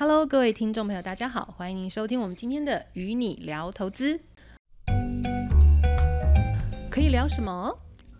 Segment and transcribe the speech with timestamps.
[0.00, 4.18] Hello，各位听众朋友，大家好，欢迎您收听我们今天的与你聊投资。
[6.90, 7.70] 可以聊什么？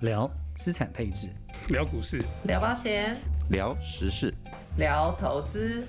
[0.01, 1.31] 聊资产配置，
[1.71, 3.17] 聊股市，聊保险，
[3.49, 4.31] 聊时事，
[4.77, 5.83] 聊投资，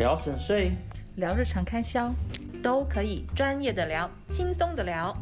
[0.00, 0.72] 聊省税，
[1.14, 2.12] 聊日常开销，
[2.60, 5.16] 都可以专业的聊，轻松的聊。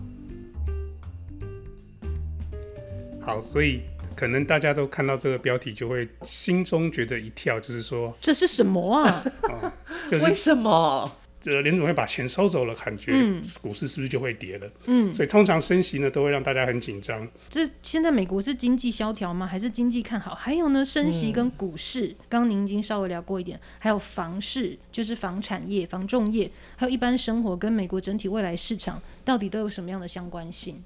[3.21, 3.83] 好，所以。
[4.17, 9.25] 可能大家都看到这个标题，就会心中觉得一跳，就是说这是什么啊？
[9.51, 9.73] 哦
[10.11, 11.11] 就是、为什么？
[11.41, 13.13] 这联总会把钱收走了，感觉
[13.61, 14.71] 股市是不是就会跌了？
[14.87, 17.29] 嗯，所以通常升息呢，都会让大家很紧张。
[17.51, 19.47] 这现在美国是经济萧条吗？
[19.47, 20.35] 还是经济看好？
[20.35, 30.83] 还有呢，升息跟股市，嗯、刚刚您已经稍微聊过一点，还有房市，就是房产业、房仲业，还有一般生活跟美国整体未来市场，到底都有什么样的相关性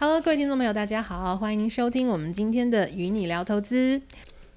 [0.00, 4.02] ？Hello，各位听众朋友，大家好，欢迎您收听我们今天的与你聊投资。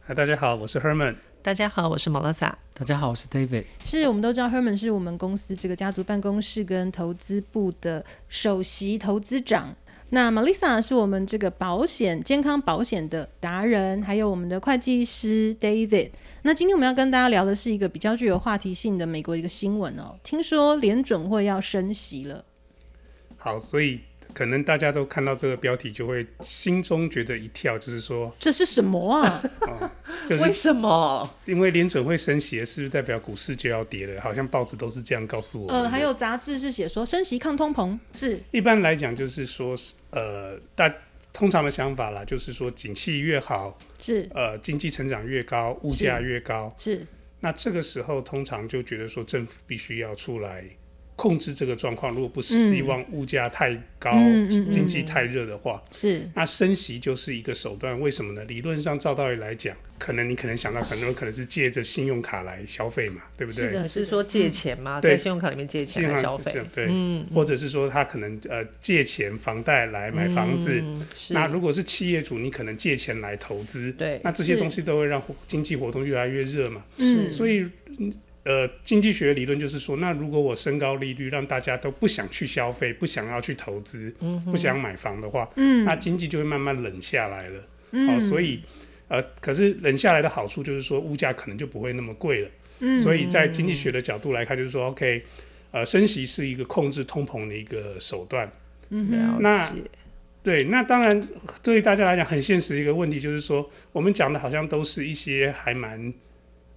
[0.07, 1.28] 嗨，大家好，我是 Herman。
[1.49, 2.53] 大家好，我是 Melissa。
[2.75, 3.65] 大家好，我是 David。
[3.83, 9.75] 是我们都知道 Herman 是我们公司这个家族办公室跟投资部的首席投资长。
[10.11, 16.11] 那 Melissa 是我们这个保险健康保险的达人，还有我们的会计师 David。
[16.43, 22.45] 那今天我们要跟大家聊的是一个比较具有话题性的美国一个新闻哦，听说联准会要升息了。
[23.37, 24.01] 好，所以。
[24.33, 29.41] 可能大家都看到这个标题，就会心中觉得一跳，就是说这是什么啊？
[29.61, 29.89] 哦
[30.27, 31.29] 就是、为什么？
[31.45, 34.21] 因为联准会升息，是不是代表股市就要跌了？
[34.21, 35.71] 好像报纸都是这样告诉我。
[35.71, 38.39] 呃，还有杂志是写说升息抗通膨，是。
[38.51, 39.75] 一般来讲，就是说，
[40.11, 40.93] 呃，大
[41.33, 46.95] 通常的想法啦，就是说，景气越好，是呃，经济成长越高，物价越高，是。
[46.97, 47.07] 是
[47.41, 50.63] 那这个时候，通常就觉得说，政府必须要出来。
[51.19, 57.99] 控制这个状况，如果不是希望物价太高、嗯、经济太热的话，是、嗯嗯嗯、那升息就是一个手段。
[57.99, 58.41] 为什么呢？
[58.45, 63.65] 理论上照道理来讲，可能你可能想到很多人可能是借着信用卡来消费嘛，对不对？
[63.65, 64.99] 是的，是说借钱吗？
[64.99, 71.05] 嗯、在信用卡里面借钱来消费，对，嗯，或者是说他可能呃借钱房贷来买房子、嗯。
[71.31, 76.81] 那如果是企业主，你可能借钱来投资，对，那这些东西都会让经济活动越来越热嘛。
[76.97, 77.67] 是，所以。
[78.45, 87.61] 呃，经济学理论就是说，那如果我升高利率，让大家都不想去消费，不想要去投资、嗯，不想买房的话，嗯，那经济就会慢慢冷下来了。
[87.91, 88.61] 嗯，哦，所以，
[89.09, 92.49] 呃，可是冷下来的好处就是说，物价可能就不会那么贵了。
[92.79, 95.21] 嗯，所以在经济学的角度来看，就是说，OK，
[95.71, 98.49] 呃，升息是一个控制通膨的一个手段。
[98.89, 99.73] 嗯，那
[100.41, 101.27] 对，那当然
[101.61, 106.13] 对于大家来讲很现实的一个问题就是说，我们讲的好像都是一些还蛮。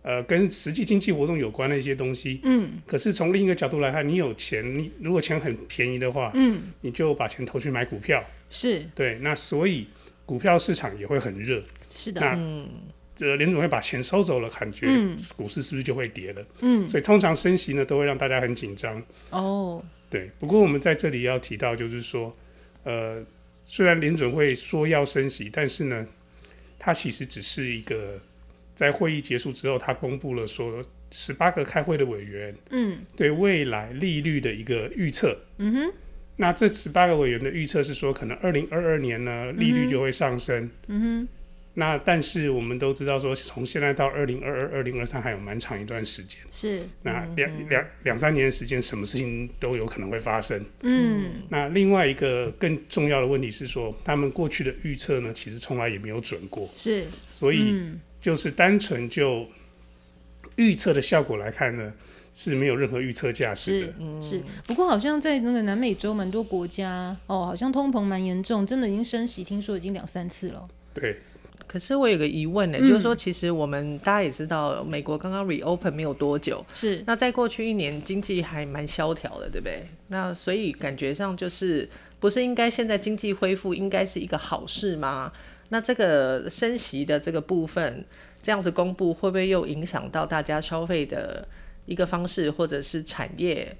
[0.02, 8.20] 呃，跟实际经济活动有关的一些东西，嗯，可是从另一个角度来看，你有钱，你如果钱很便宜的话，嗯，你就把钱投去买股票，
[8.50, 9.86] 是，对，那所以
[10.26, 12.68] 股票市场也会很热，是的，那、嗯、
[13.14, 14.88] 这联总会把钱收走了，感觉
[15.36, 16.44] 股市是不是就会跌了？
[16.62, 19.80] 嗯，所以通常升息呢，都会让大家很紧张，哦，
[20.10, 22.36] 对，不过我们在这里要提到，就是说，
[22.82, 23.24] 呃，
[23.66, 26.04] 虽然联准会说要升息，但是呢，
[26.76, 28.20] 它其实只是一个。
[28.74, 35.92] 在会议结束之后，他公布了说十八个开会的委员，嗯，对未来利率的一个预测，嗯哼，
[36.36, 41.28] 那这十八个委员的预测是说，可能二零二二年呢利率就会上升，嗯哼，
[41.74, 57.70] 那但是我们都知道说，从现在到二零二二、二零二三还有蛮长一段时间，是，那两两两三年的时间，什么事情都有可能会发生，嗯，那另外一个更重要的问题是说，他们过去的预测呢，其实从来也没有准过，是，所以。
[57.70, 59.46] 嗯就是单纯就
[60.56, 61.92] 预测的效果来看呢，
[62.32, 63.86] 是没有任何预测价值的。
[63.86, 64.42] 是，嗯、是。
[64.64, 70.66] 不过好像在那个南美洲蛮多国家哦，好像通膨蛮严重，真的已经升息，听说已经两三次了。
[70.94, 71.18] 对。
[71.66, 77.02] 可是我有个疑问呢、欸嗯，就是说，其实我们大家也知道，美国刚刚 reopen 没有多久，是。
[77.06, 79.88] 那在过去一年经济还蛮萧条的，对不对？
[80.08, 81.88] 那所以感觉上就是，
[82.20, 85.32] 不是应该现在经济恢复应该是一个好事吗？
[85.72, 88.04] 那这个升息的这个部分，
[88.42, 91.48] 这样子公布会不会又影响到大家消费的
[91.86, 93.74] 一个方式，或者是产业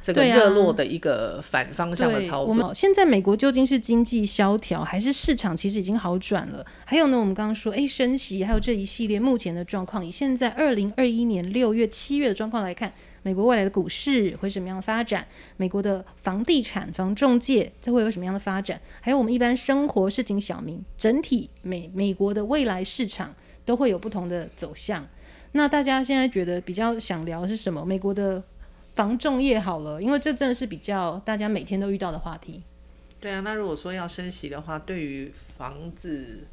[0.00, 2.48] 这个热络的一个反方向的操作？
[2.48, 6.64] 我们现在美国究竟是经济萧条，还是市场其实已经好转了？
[6.86, 12.90] 还有呢，我们刚刚说，哎，升息，还有这一系列目前的状况，以现在二零二一年六月、七月的状况来看。
[13.24, 15.26] 美国未来的股市会什么样的发展？
[15.56, 18.78] 美国的房地产、房中介这会有什么样的发展？
[19.00, 23.34] 还有我们一般生活市井小民，整体美美国的未来市场
[23.64, 25.08] 都会有不同的走向。
[25.52, 27.82] 那大家现在觉得比较想聊的是什么？
[27.82, 28.42] 美国的
[28.94, 32.62] 房仲业好了，因为这真的是比较大家每天都遇到的话题。
[33.20, 36.46] 对啊，那如果说要升息的话，对于房子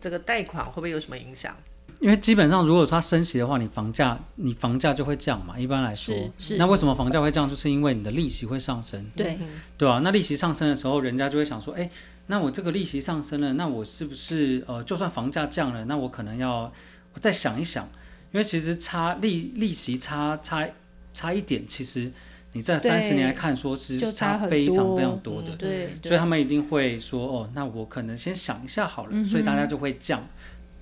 [0.00, 1.54] 这个贷款会不会有什么影响？
[2.00, 5.58] 因为基本上如果说它升息的话，你房价你房价就会降嘛。
[5.58, 7.48] 一般来说，是，是那为什么房价会降？
[7.48, 9.04] 就是因为你的利息会上升。
[9.16, 9.38] 对，
[9.78, 11.88] 对啊，那利息上升的时候，人家就会想说，哎，
[12.26, 16.72] 那我这个利息上升了，那我是不是呃，就算房价降了，那我可能要
[17.12, 17.84] 我再想一想，
[18.32, 20.68] 因为其实差利利息差差
[21.12, 22.12] 差一点，其实。
[22.56, 30.24] 你在三十年来看，说其实差非常非常多的，对，所以他们一定会说，哦，那我可能先想一下好了，嗯、所以大家就会降，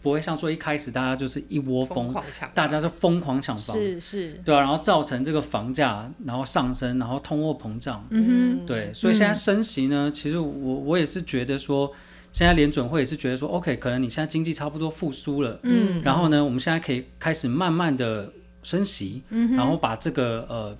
[0.02, 2.12] 不会像说一开始大家就是一窝蜂，
[2.52, 11.90] 大家就疯狂抢房，是是，对啊，然后造成这个房价然后上升，然后通货膨胀，嗯哼，对，所以现在升息呢，嗯、其实我我也是觉得说，
[12.32, 18.32] 现在联准会也是觉得说，OK，可能你现在经济差不多复苏了，嗯，然后呢，我们现在可以开始慢慢的
[18.62, 20.76] 升息，嗯，然后把这个呃。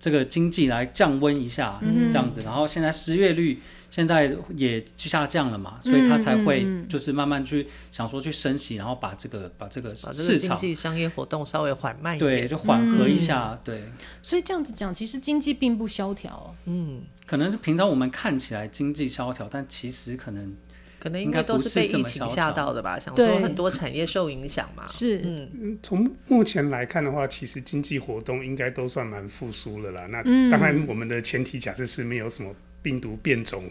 [0.00, 13.82] 这个经济来降温一下，嗯、这样子，然后现在失业率现在也下降了嘛，嗯、所以他才会就是慢慢去想说去升息，然后把这个把这个市场经济商业活动稍微缓慢一点，对，就缓和一下，嗯、对。
[14.22, 20.54] 所以这样子讲，其实经济并不萧条，嗯，可能是平常我们看起来经济萧条，但其实可能。
[21.00, 24.84] 可能应该都是被疫情吓到的吧，想说很多产业受影响嘛。
[24.88, 30.06] 是，嗯，从目前来看的话，其实经济活动应该都算蛮复苏了啦。
[30.06, 30.20] 那
[30.50, 32.52] 当然，我们的前提假设是没有什么
[32.88, 33.64] 病毒变种，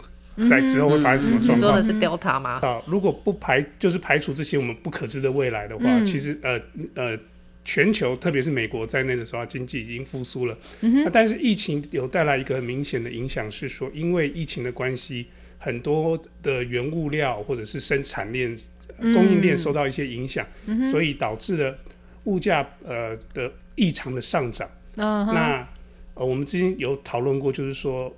[0.48, 1.58] 在之后会发生什么状况？
[1.58, 2.60] 你说的是 Delta 吗？
[2.62, 6.60] 啊，如果不排，就是排除这些我们不可知的未来的话，其实呃
[6.94, 7.18] 呃，
[7.64, 10.56] 全球特别是美国在内的时候，经济已经复苏了。
[10.80, 15.26] 那但是疫情有带来一个很明显的影响，是说因为疫情的关系。
[15.60, 18.56] 很多的原物料或者是生产链、
[19.00, 21.76] 供应链受到一些影响，嗯、所以导致了
[22.26, 24.70] 物价呃的异常的上涨。
[24.94, 25.68] 嗯、那
[26.14, 28.16] 呃我们之前有讨论过，就是说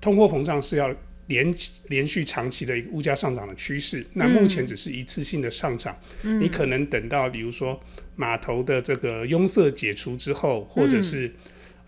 [0.00, 0.94] 通货膨胀是要
[1.26, 1.54] 连
[1.88, 4.06] 连续长期的一个物价上涨的趋势。
[4.14, 7.78] 那目前只是一次性的上涨，嗯、你可能等到比如说
[8.16, 11.32] 码头的这个拥塞解除之后，或者是。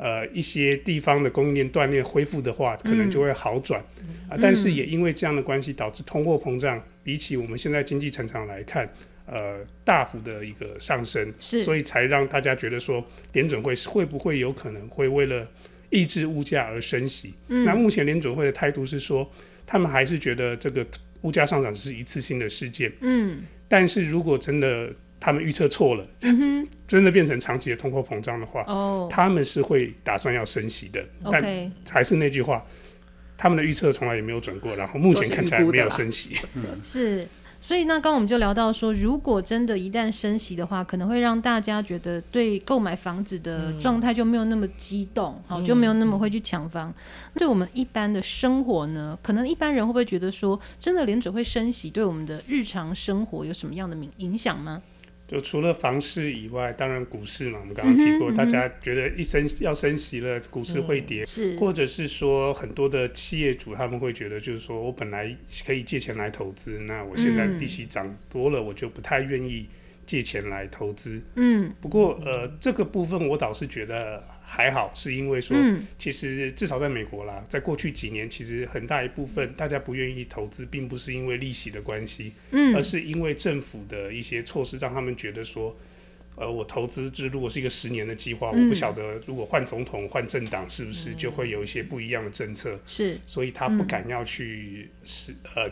[0.03, 4.39] 呃，一些地方的供应链断裂恢复的话，可能就会好转、嗯、啊。
[4.41, 8.91] 但是也因为这样的关系，导致通货膨胀比起我们现在经济成长来看，
[9.27, 13.05] 呃，大幅的一个上升，所以才让大家觉得说，
[13.35, 15.47] 联准会会不会有可能会为了
[15.91, 17.35] 抑制物价而升息？
[17.49, 19.31] 嗯、那目前联准会的态度是说，
[19.67, 20.87] 他们还是觉得这个
[21.23, 22.91] 物价上涨只是一次性的事件。
[23.01, 31.05] 嗯，但是如果真的他们预测错了，嗯、真的变成长期的通货膨胀的话，哦、他们是会打算要升息的。
[31.31, 32.65] 但还是那句话，
[33.37, 36.37] 他们的预测从来也没有准过，然后目前看起来没有升息。
[36.55, 37.27] 嗯、是。
[37.63, 46.91] 所以那刚刚我们就聊到说，如果真的一旦升息的话，可能会让大家觉得对购买房子的状态就没有那么激动，就没有那么会去抢房。
[46.91, 46.95] 嗯、
[47.35, 54.83] 对我们一般的生活呢，可能一般人会不会觉得说，真的联准会升息，对我们的日常生活有什么样的影影响吗？
[55.31, 69.69] 就除了房市以外，当然股市嘛，我们刚刚提过，嗯、哼大家觉得一升要升息了，股市会跌，嗯、是，或者是说很多的企业主他们会觉得，就是说我本来可以借钱来投资，那我现在利息涨多了，嗯、我就不太愿意
[70.05, 71.23] 借钱来投资。
[71.37, 74.25] 嗯，不过呃，这个部分我倒是觉得。
[74.53, 75.57] 还好，是因为说，
[75.97, 85.77] 其实至少在美国啦，在过去几年，其实很大一部分大家不愿意投资，并不是因为利息的关系，嗯，而是因为政府的一些措施，让他们觉得说，
[86.35, 95.71] 呃，我投资这如果是一个十年的计划，我不晓得如果换总统、换政党，是不是就会有一些不一样的政策，是，所以他不敢要去是呃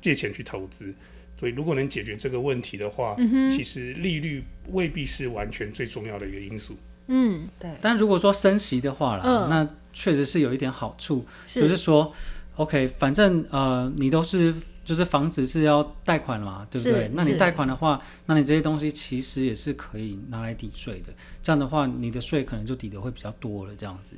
[0.00, 0.94] 借钱去投资，
[1.36, 3.16] 所以如果能解决这个问题的话，
[3.50, 6.78] 其实利率未必是完全最重要的一个因素。
[7.06, 7.70] 嗯，对。
[7.80, 12.12] 但如果说升息的话啦，嗯、那确实是有一点好处，是就是说
[12.56, 17.10] ，OK，反正呃，你都是就是房子是要贷款嘛，对不对？
[17.14, 21.12] 那你贷款的话，那你这些东西其实也是可以拿来抵税的。
[21.42, 24.16] 这样的话，你的税可能就抵得会比较多了，这样子。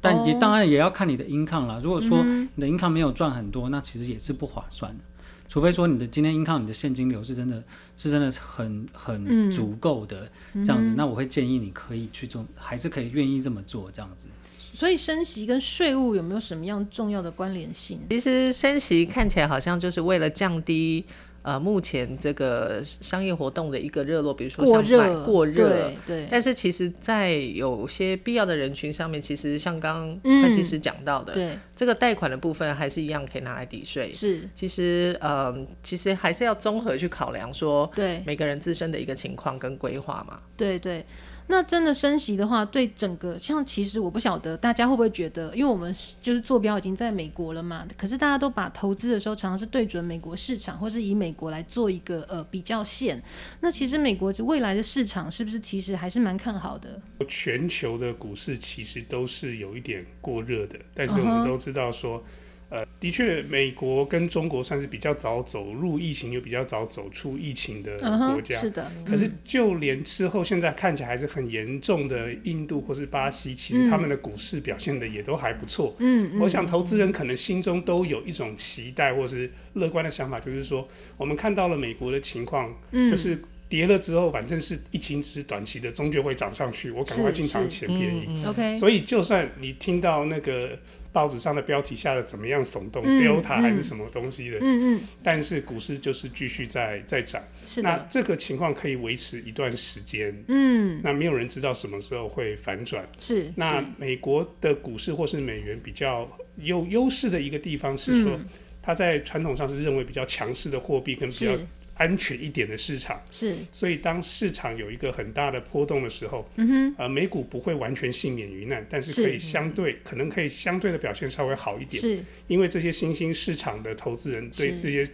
[0.00, 1.80] 但也当然也要看你的 income 啦。
[1.82, 5.02] 如果说你的 income 没有赚很多，那其实也是不划算的。
[5.48, 7.62] 除非说你的今天 income 你的现金流是真的
[7.96, 14.28] 是真的很很足够的这样子，嗯、那我会建议你可以去做，还是可以愿意这么做这样子。
[14.58, 18.00] 所以升息跟税务有没有什么样重要的关联性？
[18.10, 21.04] 其实升息看起来好像就是为了降低。
[21.46, 26.26] 呃，目前这个商业活动的一个热络，比如说像买过热，对，对。
[26.28, 34.12] 但是其实，在有些必要的人群上面，其实像刚刚会计师讲到的，嗯、对，这个贷款的部分还是一样可以拿来抵税。
[34.12, 40.40] 是，其实呃，其实还是要综合去考量说，对每个人自身的一个情况跟规划嘛。
[40.56, 41.06] 对对。
[41.48, 53.22] 那真的升息的话，对整个像其实我不晓得大家会不会觉得，因为我们就是坐标已经在美国了嘛，可是大家都把投资的时候常常是对准美国市场，或是以美国来做一个呃比较线。
[53.60, 57.00] 那其实美国未来的市场是不是其实还是蛮看好的？
[57.28, 62.18] 全球的股市其实都是有一点过热的，但是我们都知道说。
[62.18, 62.45] Uh huh.
[62.68, 68.56] 呃，的确，美国跟中国算是比较早走入疫情，又比较早走出疫情的国家。
[68.56, 68.92] Uh huh, 是的。
[69.04, 75.94] 可是，就连之后现在看起来还是很严重的印度或是巴西，其实他们的股市表现的也都还不错。
[76.00, 76.40] 嗯。
[76.40, 88.44] 我想，投资人可能心中都有一种期待或是乐观的想法，就是说，我们看到了美国的情况，嗯就是跌了之后，反正是疫情只是短期的，终究会涨上去，我赶快进场捡便宜。
[88.44, 88.74] OK。
[88.74, 90.76] 所以，就算你听到那个。
[91.16, 97.42] 报纸上的标题下的怎么样耸动、嗯、Delta 还是什么东西的，嗯嗯、但是股市就是继续在在涨。
[97.82, 100.44] 那这个情况可以维持一段时间。
[100.48, 103.08] 嗯，那没有人知道什么时候会反转。
[103.18, 103.50] 是。
[103.56, 108.46] 那美国的股市或是美元比较有优势的一个地方是说，嗯、
[108.82, 111.56] 它在传统上是认为比较强势的货币跟比较。
[111.96, 113.20] 安全一点的市场。
[113.30, 125.06] 是，所以当市场有一个很大的波动的时候，嗯哼，呃，美股不会完全幸免于难，但是可以相对，可能可以相对的表现稍微好一点，是，因为这些新兴市场的投资人对这些，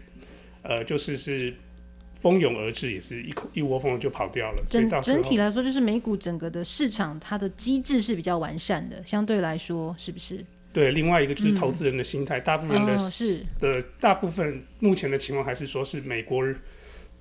[0.63, 1.55] 呃，就是是
[2.21, 4.65] 蜂拥而至，也是一口一窝蜂就跑掉了。
[4.69, 10.45] 整整体来说，就是美股整个的市场它的机制是比较完善的，相对来说是不是？
[10.73, 13.41] 对，另外一个就是投资人的心态，嗯、大部分的、哦、是。
[13.61, 16.57] 的大部分目前的情况还是说是美国人。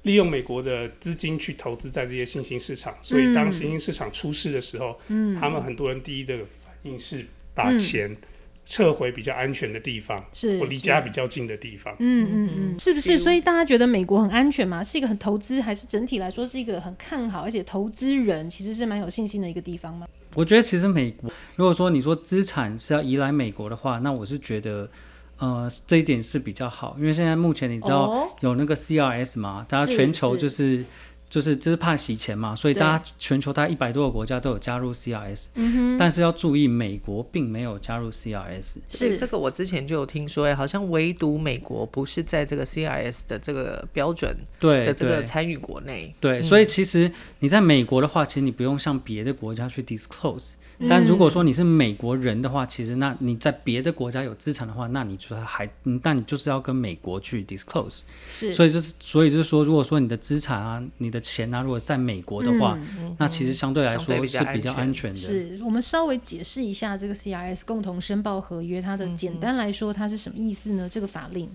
[0.04, 8.18] 利用美国的资金去投资在这些新兴市场，所以当新兴市场出事的时候，嗯、他们很多人第一的反应是把钱
[8.66, 11.94] 撤回比较安全的地方，是我离家比较近的地方。
[12.00, 13.20] 嗯嗯嗯，是不是？
[13.20, 14.84] 所以大家觉得美国很安全吗？
[14.84, 20.08] 是一个很投资，还是整体来说是一个很看好，而且投资人其实是蛮有信心的一个地方吗？
[20.36, 24.90] 我觉得其实美国，如果说你说资产是要移来美国的话，那我是觉得。
[25.38, 30.86] 呃，这一点是比较好，因为现在目前你知道有那个 CRS 嘛，大家全球就是。
[31.32, 38.74] 就是就是怕洗钱嘛，所以大家全球大概一百多个国家都有加入 CRS，对但是要注意，美国并没有加入 CRS。
[38.90, 46.14] 是这个我之前就有听说，哎，好像唯独美国不是在这个 CRS 的这个标准的这个参与国内。
[46.20, 47.10] 对，对，所以其实
[47.40, 50.50] 你在美国的话，其实你不用向别的国家去 disclose。
[50.90, 55.70] 但如果说你是美国人的话，其实那你在别的国家有资产的话，那你就还，
[56.02, 58.02] 但你就是要跟美国去 disclose。
[58.30, 64.22] 是，所以就是，所以就是说，如果说你的资产啊，你的钱啊，如果在美国的话，嗯、那其实相对来说是
[64.54, 65.20] 比较安全的。
[65.20, 70.90] 是我们稍微解释一下这个 CRS 共同申报合约，它的简单来说，它是什么意思呢？
[70.90, 71.50] 这个法令，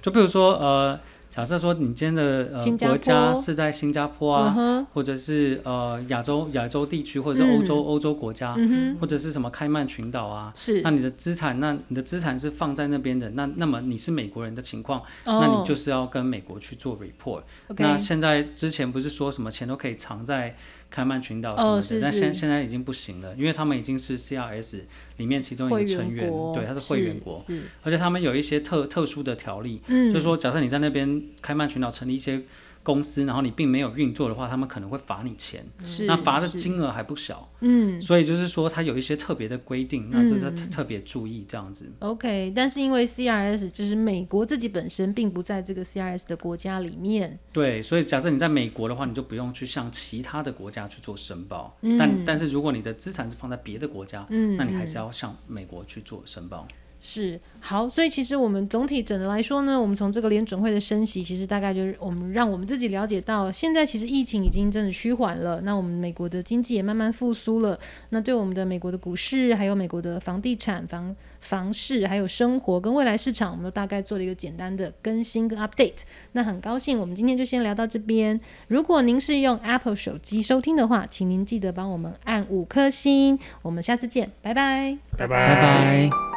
[0.00, 0.98] 就比如说呃。
[1.36, 10.80] 假设说你今天的呃国家是在新加坡啊，嗯、或者是呃亚洲亚洲地区，或者是欧洲欧、嗯、洲国家，嗯、或者是什么开曼群岛啊，是。
[10.80, 17.42] 那你的资产，那你的资产是放在那边的，那那么你是美国人的情况，哦、那你就是要跟美国去做 report。
[17.76, 20.56] 那现在之前不是说什么钱都可以藏在。
[20.90, 24.80] 开曼群岛什么的，哦、是是但现现在已经不行了，因为他们已经是 CRS
[25.18, 27.44] 里面其中一个成员，对，他是会员国，
[27.82, 32.42] 而且他们有一些特特殊的条例，嗯、就是说，假设你在那边开曼群岛成立一些。
[32.86, 41.84] 公司，然后你并没有运作的话，他们可能会罚你钱，是那罚的金额还不小，嗯，所以就是说它有一些特别的规定，嗯、那这是特别注意这样子。
[41.98, 56.68] OK，但是因为 CRS 就是美国自己本身并不在这个 CRS 的国家里面，对，所以假设你在美国的话，你就不用去向其他的国家去做申报，嗯、但但是如果你的资产是放在别的国家，嗯，那你还是要向美国去做申报。
[57.08, 76.00] 是好，所以其实我们总体整的来说呢，我们从这个联准会的升息，其实大概就是我们让我们自己了解到，现在其实疫情已经真的趋缓了，那我们美国的经济也慢慢复苏了，那对我们的美国的股市，还有美国的房地产、房房市，还有生活跟未来市场，我们都大概做了一个简单的更新跟 update。
[76.32, 78.40] 那很高兴，我们今天就先聊到这边。
[78.66, 83.38] 如果您是用 Apple 手机收听的话，请您记得帮我们按五颗星。
[83.62, 86.35] 我们下次见拜，拜拜，拜拜。